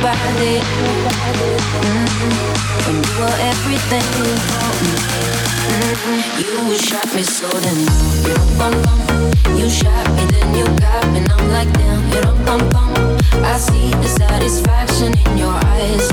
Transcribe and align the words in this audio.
Nobody. 0.00 0.60
When 2.84 2.96
you 3.04 3.12
were 3.20 3.36
everything 3.52 4.06
for 4.48 4.68
me. 4.80 4.92
Mm, 5.70 6.70
you 6.70 6.78
shot 6.78 7.14
me 7.14 7.22
so 7.22 7.48
then 7.48 7.80
you 9.58 9.68
shot 9.68 10.08
me 10.16 10.24
then 10.32 10.54
you 10.56 10.64
got 10.80 11.04
me. 11.12 11.18
And 11.20 11.32
I'm 11.32 11.50
like 11.50 11.72
damn. 11.74 12.00
I 13.44 13.58
see 13.58 13.90
the 13.90 14.08
satisfaction 14.08 15.12
in 15.26 15.38
your 15.38 15.52
eyes. 15.52 16.08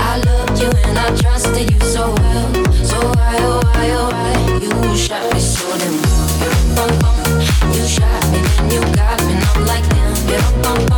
I 0.00 0.18
loved 0.26 0.60
you 0.60 0.70
and 0.84 0.98
I 0.98 1.16
trusted 1.16 1.70
you 1.70 1.80
so 1.80 2.14
well. 2.14 2.64
So 2.84 2.98
why 3.00 3.36
oh 3.40 3.60
why 3.64 3.90
oh 3.92 4.10
why 4.12 4.34
you 4.62 4.96
shot 4.96 5.32
me 5.32 5.40
so 5.40 5.66
then 5.78 5.94
you 7.74 7.86
shot 7.86 8.22
me 8.32 8.40
then 8.40 8.70
you 8.70 8.80
got 8.94 9.20
me. 9.26 9.32
And 9.32 9.44
I'm 9.44 9.66
like 9.66 9.88
damn. 9.88 10.97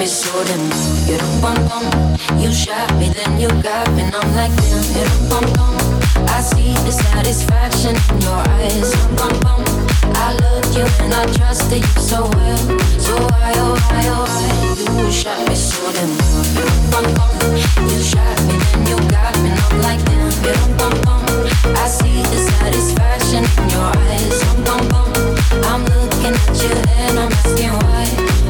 me 0.00 0.06
so 0.06 0.32
you 0.40 1.18
don't 1.18 1.42
bum 1.42 1.56
bum. 1.68 1.84
You 2.40 2.50
shot 2.52 2.88
me 2.96 3.10
then 3.10 3.38
you 3.38 3.48
got 3.60 3.86
me. 3.92 4.02
And 4.02 4.16
I'm 4.16 4.34
like 4.34 4.54
damn, 4.56 4.82
you 4.96 5.04
don't 5.04 5.28
bum 5.28 5.46
bum. 5.52 5.76
I 6.26 6.40
see 6.40 6.72
the 6.86 6.92
satisfaction 6.92 7.94
in 8.08 8.20
your 8.22 8.40
eyes. 8.56 8.96
Bum 9.18 9.34
bum. 9.44 9.60
I 10.16 10.32
loved 10.40 10.74
you 10.74 10.86
and 11.04 11.12
I 11.12 11.26
trusted 11.36 11.84
you 11.84 12.00
so 12.00 12.30
well. 12.32 12.62
So 12.96 13.12
why 13.28 13.52
oh 13.60 13.76
why 13.76 14.04
oh 14.08 14.24
why 14.24 15.04
you 15.04 15.12
shot 15.12 15.46
me 15.46 15.54
so 15.54 15.76
you 15.84 15.92
don't 15.92 16.90
bum 16.90 17.06
bum. 17.16 17.32
You 17.90 18.00
shot 18.00 18.40
me 18.48 18.56
then 18.56 18.80
you 18.88 18.96
got 19.12 19.36
me. 19.44 19.50
And 19.52 19.60
I'm 19.60 19.82
like 19.84 20.02
damn, 20.08 20.32
you 20.44 20.52
don't 20.56 20.78
bum 20.80 20.94
bum. 21.04 21.24
I 21.76 21.88
see 21.88 22.22
the 22.32 22.38
satisfaction 22.48 23.44
in 23.44 23.68
your 23.68 23.92
eyes. 24.08 24.40
You 24.40 24.48
You 24.48 24.64
you 24.64 24.64
You 24.64 24.80
you 24.80 24.88
you 24.88 24.88
bum 24.88 25.12
I'm 25.68 25.84
looking 25.84 26.34
at 26.40 26.56
you 26.62 26.72
and 26.88 27.18
I'm 27.18 27.32
asking 27.32 27.72
why. 27.84 28.49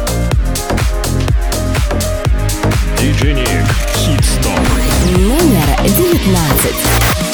Nick. 3.23 3.47
Хит-стоп. 3.93 4.59
Номер 5.15 5.67
девятнадцать. 5.95 7.30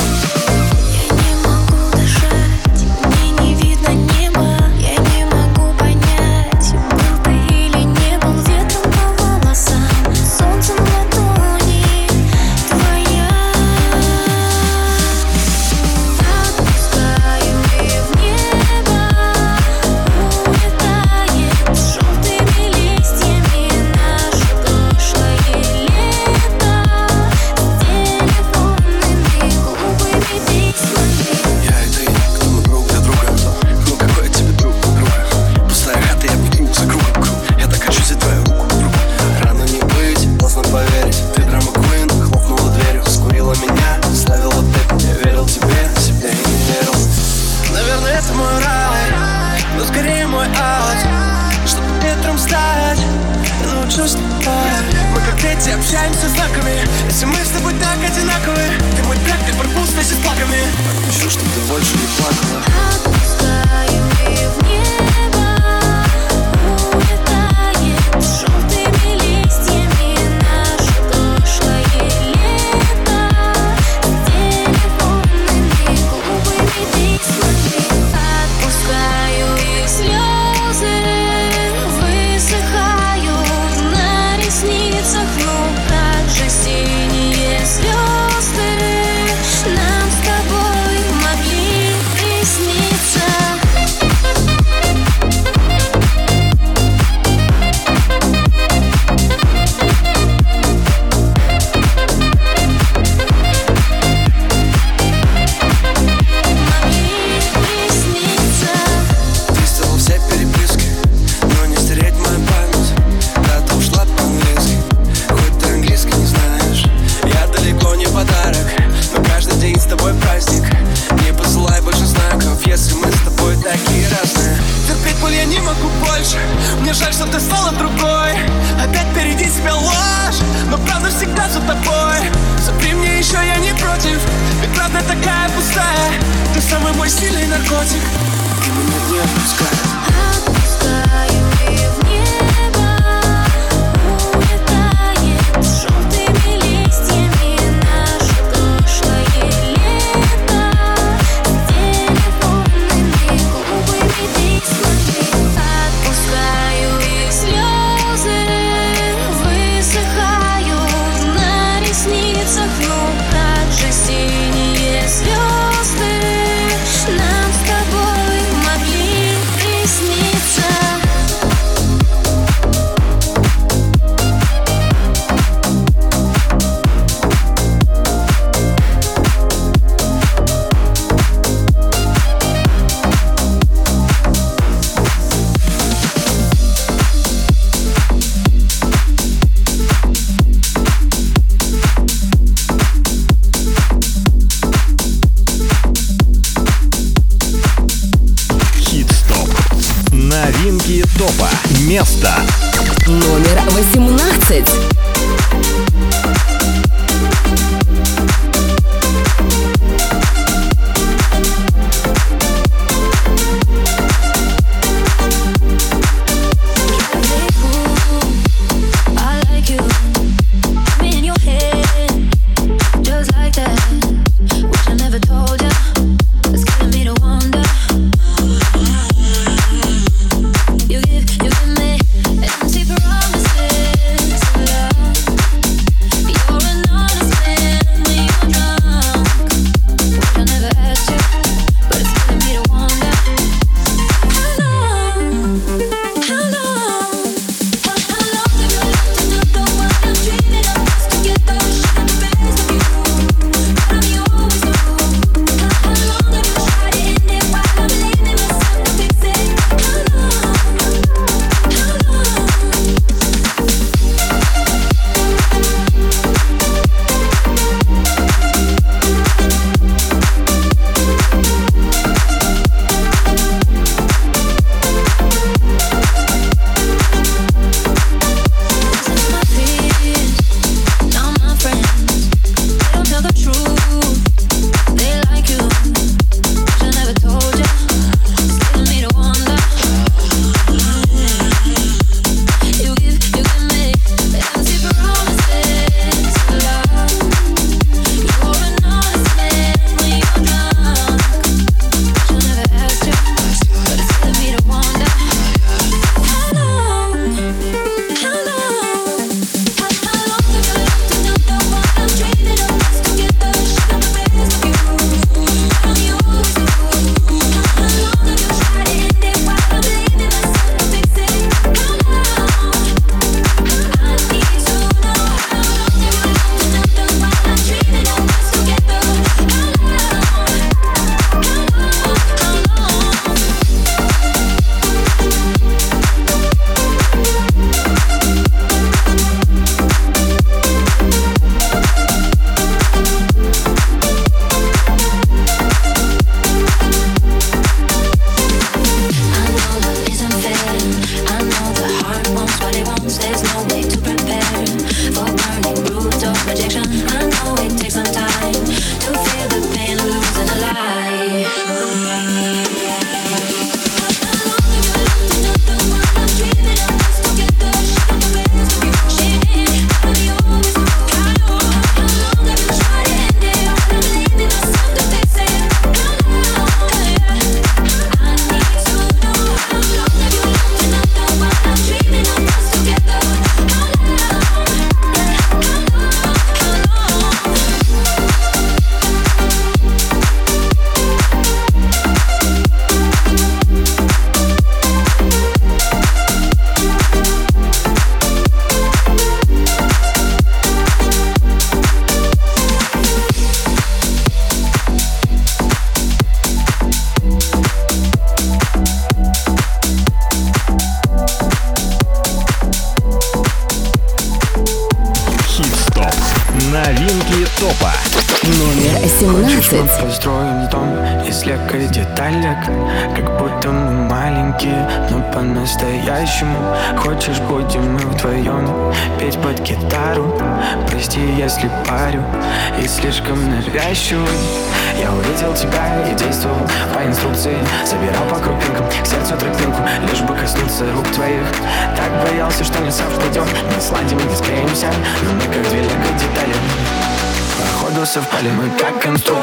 Если 448.48 448.60
мы 448.62 448.70
так 448.80 449.02
конструируем 449.02 449.37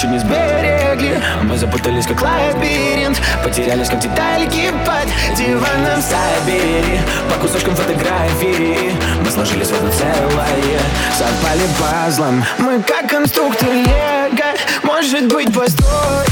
чуть 0.00 0.10
не 0.10 0.18
сберегли. 0.18 1.20
Мы 1.42 1.58
запутались, 1.58 2.06
как 2.06 2.22
лабиринт 2.22 3.20
Потерялись, 3.44 3.88
как 3.88 4.00
детальки 4.00 4.72
под 4.86 5.36
диваном 5.36 6.00
Собери 6.00 7.00
по 7.28 7.38
кусочкам 7.40 7.76
фотографии 7.76 8.92
Мы 9.22 9.30
сложились 9.30 9.68
в 9.68 9.74
одно 9.74 9.90
целое. 9.90 10.80
Совпали 11.16 11.66
пазлом 11.78 12.44
Мы 12.58 12.82
как 12.82 13.10
конструктор 13.10 13.68
лего. 13.68 14.56
Может 14.84 15.30
быть, 15.32 15.52
построим 15.52 16.24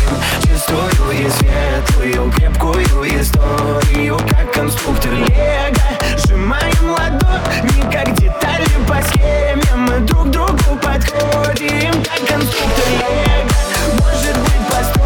Чистую 0.43 1.11
и 1.13 1.29
светлую 1.29 2.33
Крепкую 2.33 3.21
историю 3.21 4.19
Как 4.31 4.53
конструктор 4.53 5.13
лего. 5.13 5.78
Сжимаем 6.17 6.91
ладони, 6.91 7.83
как 7.93 8.15
детали 8.15 8.67
по 8.89 9.03
схеме. 9.03 9.63
Мы 9.77 10.01
друг 10.01 10.31
другу 10.31 10.79
подходим, 10.83 11.93
как 12.05 12.21
конструкторы 12.29 12.93
Лего. 12.99 13.51
Может 14.01 14.37
быть, 14.39 14.67
поставим 14.71 14.98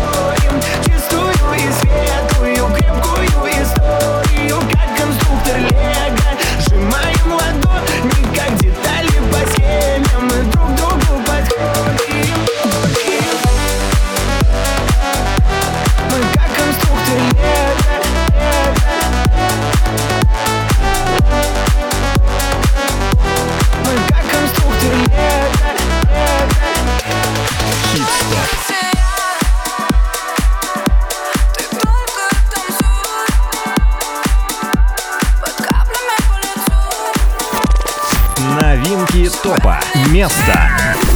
место. 40.22 40.70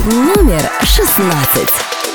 Номер 0.05 0.69
шестнадцать. 0.83 2.06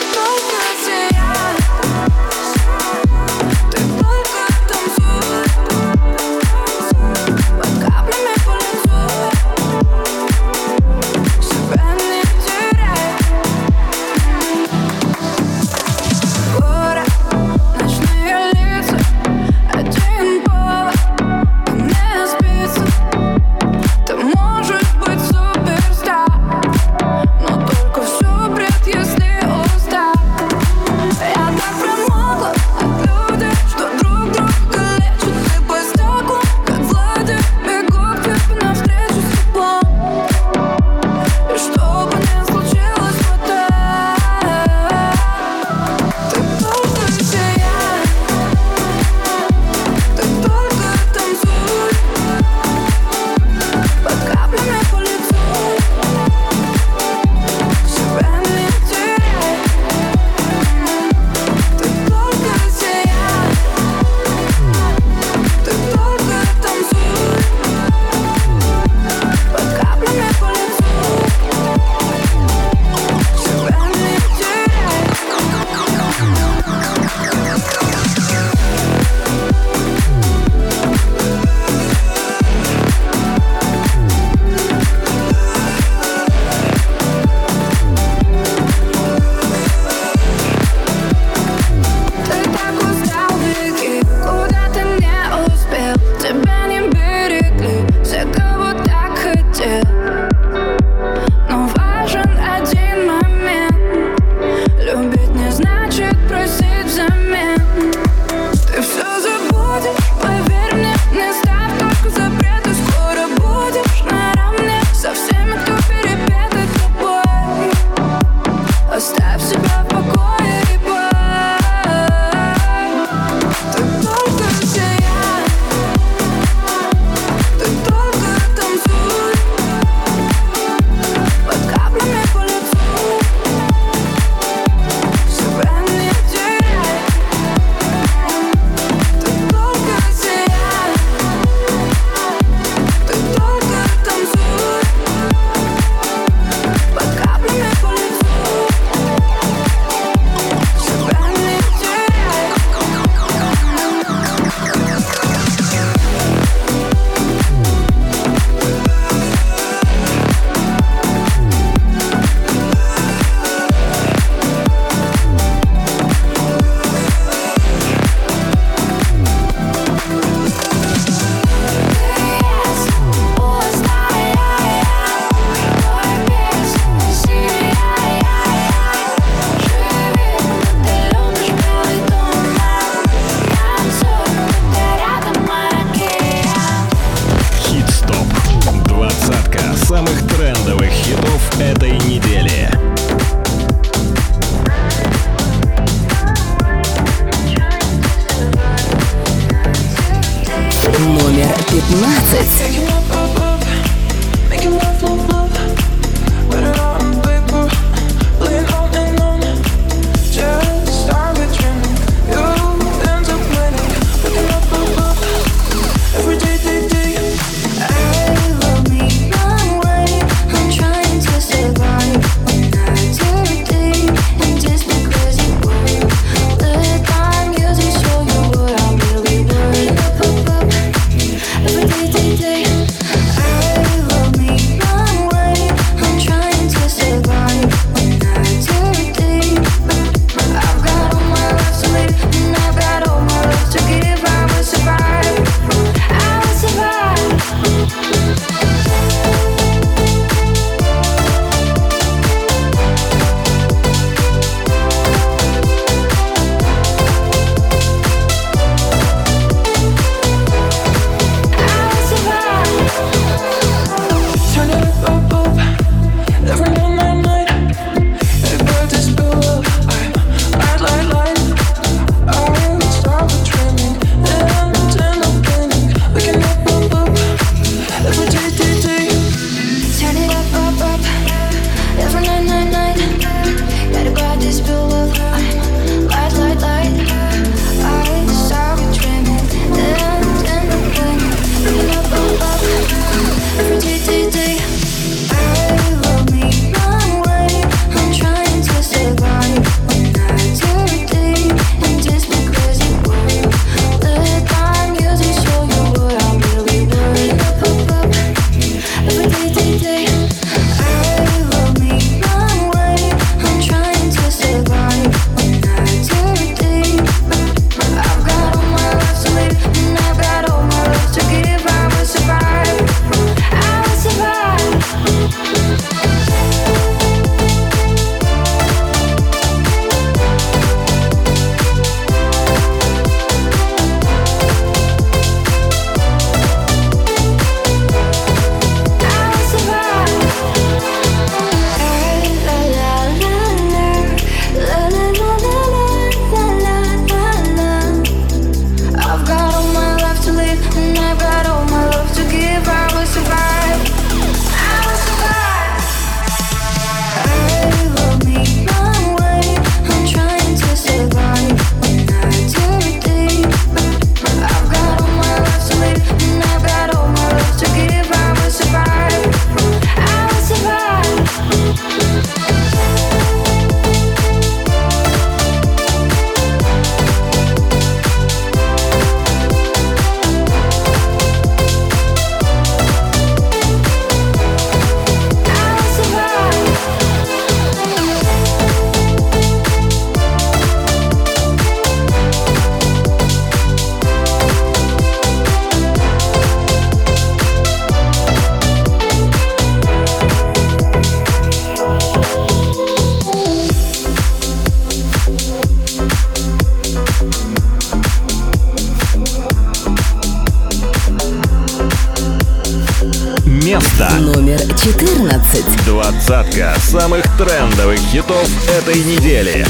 Этой 418.92 419.04
недели. 419.04 419.61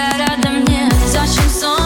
тебя 0.00 0.26
рядом 0.26 0.64
нет 0.64 0.92
Зачем 1.06 1.48
сон? 1.50 1.79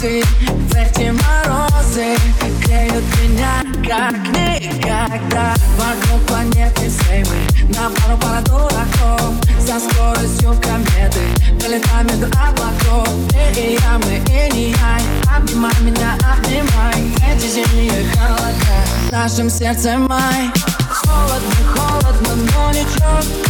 грозы 0.00 0.22
В 0.46 0.74
эти 0.74 1.10
морозы. 1.10 2.16
Греют 2.64 3.04
меня 3.22 3.62
как 3.86 4.14
никогда. 4.28 5.54
Вокруг 5.76 6.26
планеты 6.26 6.90
всей 6.90 7.24
мы 7.24 7.74
на 7.74 7.90
пару 7.90 8.16
пара 8.18 8.40
дураков. 8.42 9.34
За 9.58 9.78
скоростью 9.78 10.54
кометы 10.62 11.20
полетаем 11.60 12.06
между 12.06 12.26
облаков. 12.26 13.08
Ты 13.54 13.60
и 13.60 13.72
я, 13.74 13.98
мы 14.04 14.16
и 14.16 14.52
не 14.52 14.70
я 14.70 15.36
Обнимай 15.36 15.72
меня, 15.80 16.16
обнимай. 16.32 17.12
Эти 17.28 17.46
зимние 17.46 18.04
холода 18.14 18.70
нашим 19.10 19.50
сердцем 19.50 20.06
май. 20.08 20.50
Холодно, 20.88 21.50
холодно, 21.74 22.36
но 22.36 22.70
ничего. 22.70 23.49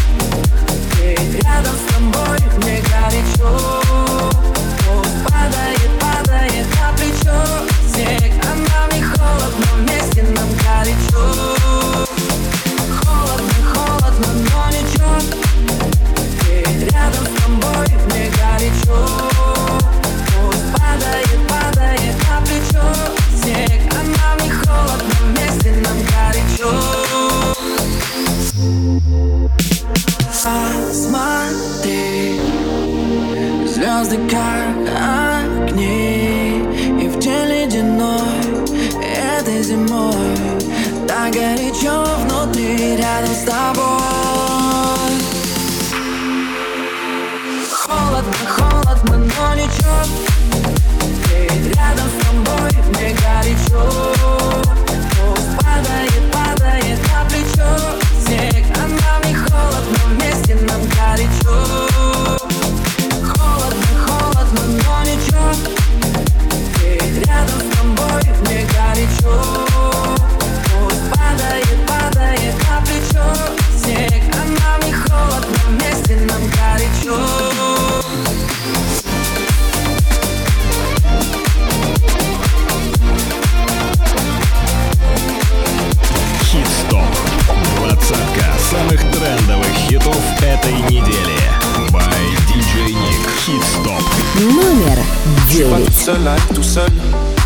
Pas 95.70 95.76
tout 95.76 95.84
9. 95.84 95.92
seul 95.92 96.28
à 96.28 96.34
être 96.34 96.54
tout 96.54 96.62
seul. 96.62 96.90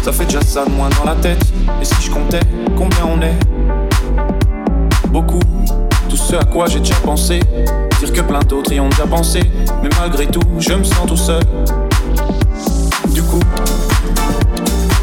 Ça 0.02 0.12
fait 0.12 0.24
déjà 0.24 0.40
ça 0.40 0.64
de 0.64 0.70
moins 0.70 0.88
dans 0.98 1.04
la 1.04 1.14
tête. 1.16 1.44
Et 1.80 1.84
si 1.84 1.94
je 2.00 2.10
comptais 2.10 2.40
combien 2.76 3.04
on 3.06 3.20
est? 3.20 3.34
Beaucoup. 5.08 5.40
Tout 6.08 6.16
ce 6.16 6.36
à 6.36 6.44
quoi 6.44 6.66
j'ai 6.66 6.80
déjà 6.80 6.94
pensé. 6.96 7.40
Dire 7.98 8.12
que 8.12 8.20
plein 8.22 8.40
d'autres 8.40 8.72
y 8.72 8.80
ont 8.80 8.88
déjà 8.88 9.06
pensé. 9.06 9.40
Mais 9.82 9.90
malgré 10.00 10.26
tout, 10.26 10.40
je 10.58 10.72
me 10.72 10.84
sens 10.84 11.06
tout 11.06 11.16
seul. 11.16 11.42
Du 13.08 13.22
coup, 13.22 13.40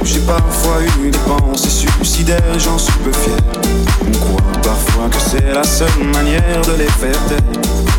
j'ai 0.03 0.19
parfois 0.21 0.81
eu 0.81 1.11
des 1.11 1.17
pensées 1.19 1.69
suicidaires 1.69 2.41
j'en 2.57 2.77
suis 2.77 2.93
peu 3.03 3.11
fier. 3.11 3.37
On 4.07 4.11
croit 4.17 4.61
parfois 4.63 5.09
que 5.09 5.19
c'est 5.19 5.53
la 5.53 5.63
seule 5.63 6.03
manière 6.13 6.61
de 6.65 6.73
les 6.73 6.89
faire 6.89 7.25
taire. 7.27 7.37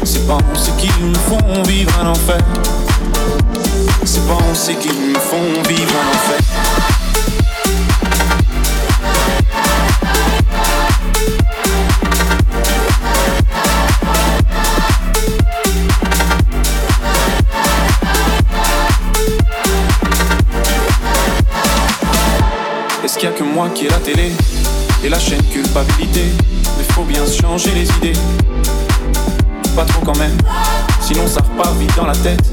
Ces 0.05 0.21
pensées 0.21 0.73
qui 0.79 0.89
me 1.01 1.15
font 1.15 1.63
vivre 1.63 1.93
un 2.03 2.09
enfer. 2.09 2.43
Ces 4.05 4.21
pensées 4.21 4.75
qui 4.75 4.89
me 4.89 5.15
font 5.15 5.63
vivre 5.69 5.93
un 5.95 6.09
enfer. 6.11 6.39
Est-ce 23.05 23.19
qu'il 23.19 23.29
y 23.29 23.33
a 23.33 23.35
que 23.35 23.45
moi 23.45 23.69
qui 23.75 23.87
ai 23.87 23.89
la 23.89 23.99
télé 23.99 24.33
et 25.05 25.09
la 25.09 25.19
chaîne 25.19 25.43
culpabilité? 25.45 26.25
Mais 26.77 26.85
faut 26.93 27.05
bien 27.05 27.23
changer 27.25 27.71
les 27.71 27.89
idées. 27.97 28.19
Pas 29.77 29.85
trop 29.85 30.05
quand 30.05 30.19
même, 30.19 30.37
sinon 31.01 31.27
ça 31.27 31.41
repart 31.41 31.75
vite 31.79 31.97
dans 31.97 32.07
la 32.07 32.17
tête. 32.17 32.53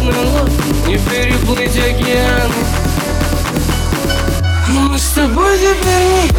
Лодке 0.00 0.72
Не 0.86 0.98
переплыть 0.98 1.76
океаны 1.76 2.54
Мы 4.68 4.98
с 4.98 5.08
тобой 5.10 5.58
теперь 5.58 6.06
не 6.08 6.30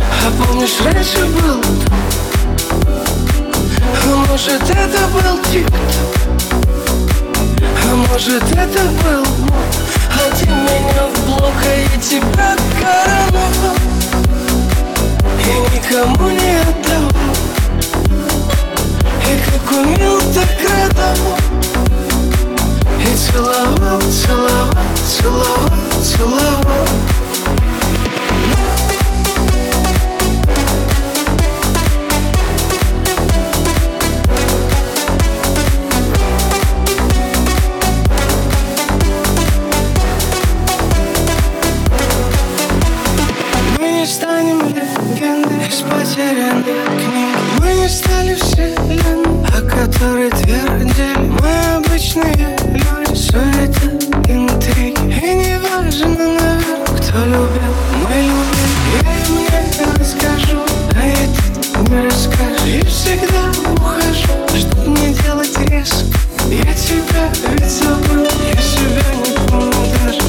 А 0.00 0.44
помнишь, 0.44 0.80
раньше 0.84 1.24
был 1.26 1.60
а 4.10 4.16
может 4.30 4.62
это 4.62 5.06
был 5.08 5.38
тик-ток 5.50 5.74
А 7.84 7.94
может 7.94 8.42
это 8.42 8.84
был 9.02 9.24
А 10.14 10.36
ты 10.36 10.46
меня 10.46 11.06
в 11.14 11.26
блок, 11.26 11.52
а 11.62 11.68
я 11.68 12.00
тебя 12.00 12.56
короновал 12.80 13.76
И 15.44 15.76
никому 15.76 16.30
не 16.30 16.60
отдавал. 16.60 17.12
Как 19.44 19.72
умел, 19.72 20.18
так 20.32 20.48
радовал 20.70 21.57
и 23.08 23.16
целовал, 23.16 24.00
целовал, 24.02 24.74
целовал, 25.06 26.02
целовал 26.02 26.88
станем 44.08 44.60
легендой 44.68 45.68
из 45.68 45.82
потерянной 45.82 46.62
книги 46.62 47.36
Мы 47.60 47.74
не 47.74 47.88
стали 47.88 48.34
вселенной 48.34 49.27
которые 49.78 50.30
твердили 50.30 51.16
Мы 51.40 51.76
обычные 51.76 52.56
люди 52.66 53.14
Суета, 53.14 53.88
интриги. 54.28 54.98
И 55.08 55.34
неважно 55.34 56.08
наверное, 56.08 56.84
кто 56.86 57.18
любил. 57.24 57.74
Мы 58.02 58.14
любим, 58.22 58.72
я 58.94 59.08
им 59.24 59.30
не 59.38 59.48
расскажу. 59.98 60.60
А 60.94 61.06
я 61.06 61.24
не 61.82 62.06
расскажешь. 62.06 62.66
И 62.66 62.84
всегда 62.86 63.42
ухожу. 63.72 64.34
Чтоб 64.58 64.86
не 64.88 65.14
делать 65.14 65.56
резко? 65.70 66.06
Я 66.50 66.74
тебя 66.74 67.24
ведь 67.52 67.70
забыл. 67.70 68.26
Я 68.52 68.60
себя 68.60 69.06
не 69.14 69.48
помню 69.48 69.82
даже. 70.02 70.22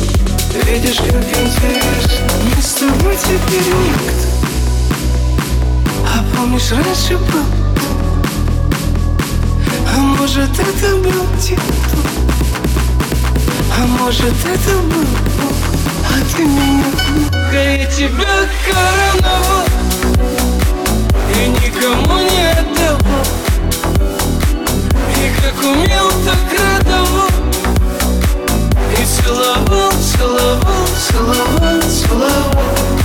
Видишь, 0.65 0.97
как 0.97 1.25
интересно. 1.41 2.27
Мы 2.55 2.61
с 2.61 2.73
тобой 2.73 3.15
теперь 3.15 3.73
никто. 3.73 4.27
А 6.05 6.23
помнишь, 6.35 6.71
раньше 6.71 7.17
был 7.17 7.58
а 9.99 10.01
может 10.01 10.49
это 10.57 10.95
был 10.95 11.25
тепло 11.41 12.01
А 13.77 13.85
может 13.85 14.33
это 14.45 14.77
был 14.77 15.03
Бог 15.35 15.57
А 16.05 16.37
ты 16.37 16.45
меня 16.45 16.85
Да 17.51 17.61
я 17.61 17.85
тебя 17.85 18.47
короновал. 18.65 19.65
И 21.35 21.49
никому 21.49 22.17
не 22.17 22.49
отдавал. 22.49 23.25
И 25.17 25.41
как 25.41 25.57
умел, 25.65 26.09
так 26.23 26.47
радовал. 26.57 27.29
И 28.97 29.05
целовал, 29.05 29.91
целовал, 30.15 30.87
целовал, 31.09 31.81
целовал. 31.81 32.98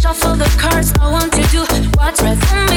shuffle 0.00 0.34
the 0.34 0.48
cards. 0.58 0.92
I 0.98 1.10
want 1.10 1.32
to 1.32 1.42
do 1.48 1.60
what's 1.98 2.22
right 2.22 2.38
for 2.38 2.69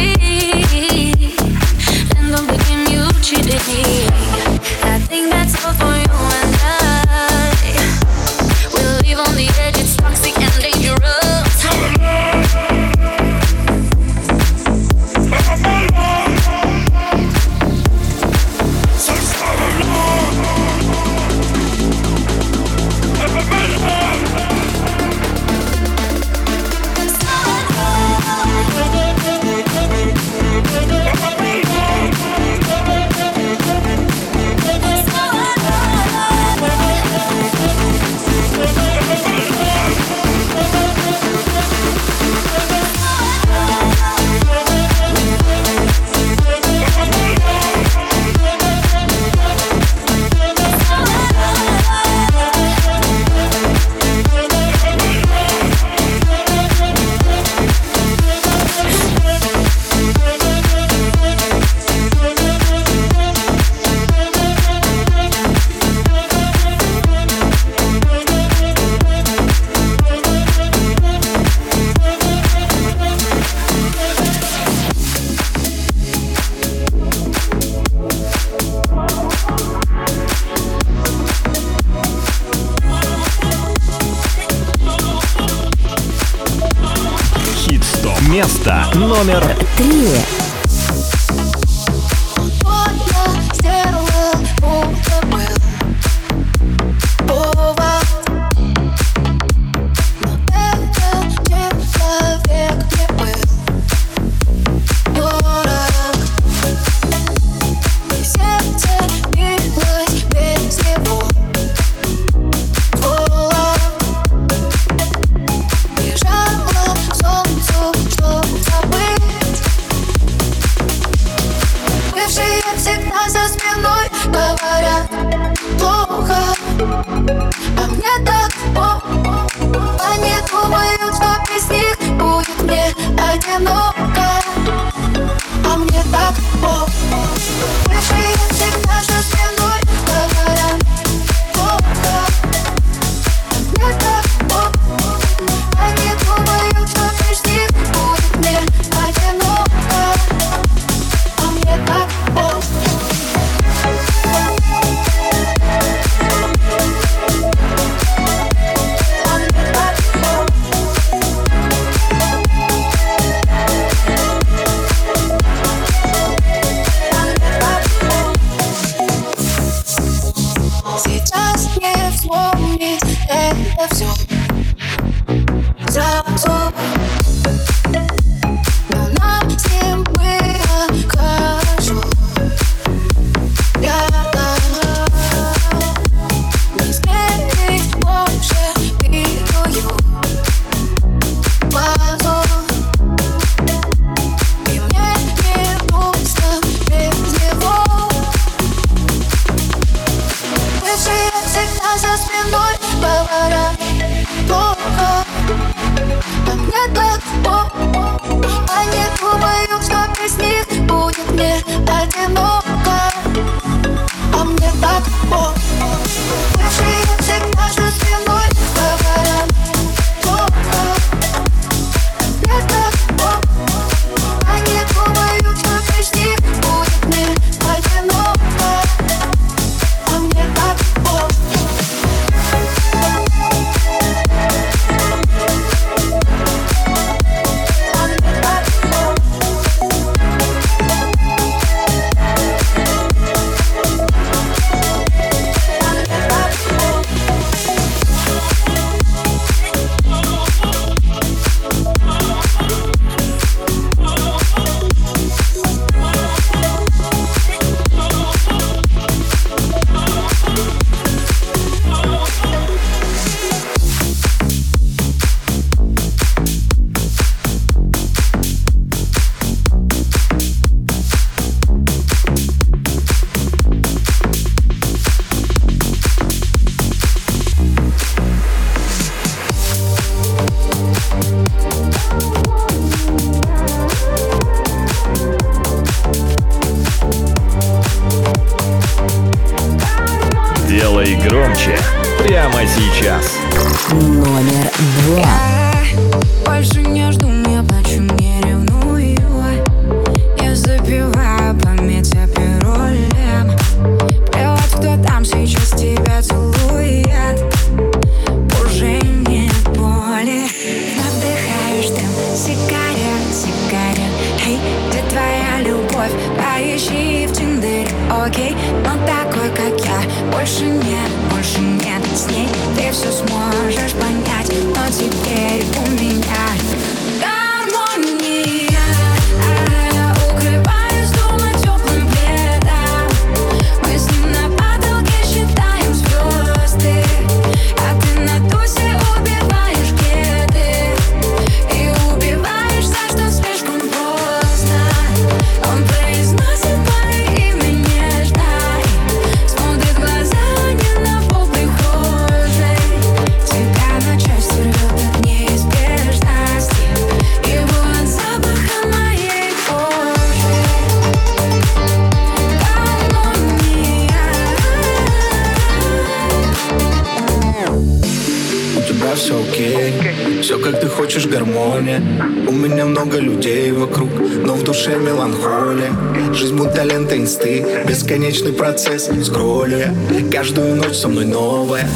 мосты 377.43 377.65
Бесконечный 377.87 378.53
процесс. 378.53 379.09
Скролля 379.23 379.93
Каждую 380.31 380.75
ночь 380.75 380.95
со 380.95 381.07
мной 381.07 381.25
новая 381.25 381.87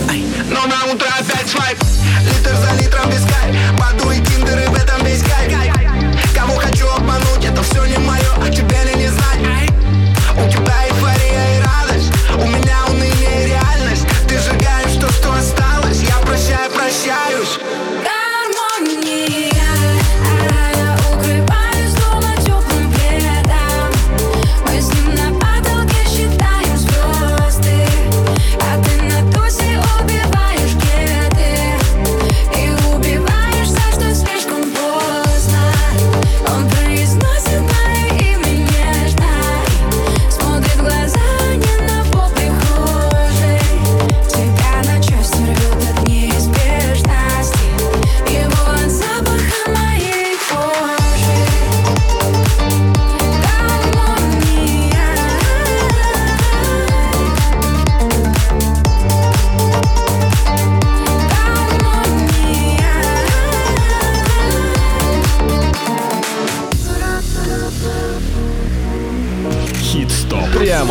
Но 0.50 0.68
на 0.68 0.94
утро 0.94 1.08
опять 1.20 1.48
свайп. 1.48 1.97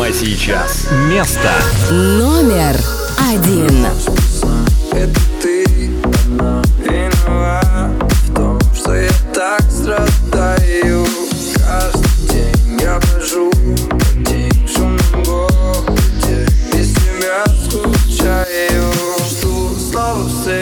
прямо 0.07 0.13
сейчас. 0.13 0.87
Место 1.09 1.51
номер 1.91 2.75
один. 3.17 3.87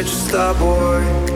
С 0.06 0.32
тобой. 0.32 1.35